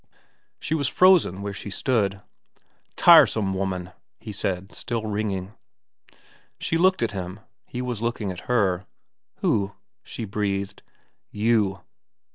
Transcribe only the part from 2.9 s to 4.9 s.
211' Tiresome woman,' he said,